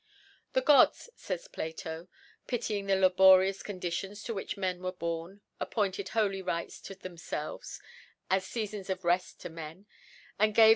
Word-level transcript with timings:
♦ 0.01 0.03
The 0.53 0.63
GodS) 0.63 1.11
fays 1.15 1.47
PlatOy 1.47 2.07
pitying 2.47 2.87
the 2.87 2.95
laborious 2.95 3.61
Gondltion 3.61 4.15
to 4.25 4.33
which 4.33 4.57
Men 4.57 4.81
were 4.81 4.91
boni) 4.91 5.41
appointed 5.59 6.09
holy 6.09 6.41
Ritej 6.41 6.81
to 6.85 6.95
thenifclves, 6.95 7.79
as 8.27 8.43
Seafons 8.43 8.89
of 8.89 9.05
Reft 9.05 9.39
to 9.41 9.49
Men 9.49 9.85
5 10.37 10.37
and 10.39 10.55
gave 10.55 10.69
t! 10.69 10.69